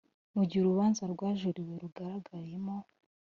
mu 0.35 0.43
gihe 0.47 0.61
urubanza 0.63 1.03
rwajuririwe 1.13 1.75
rugaragayemo 1.83 2.75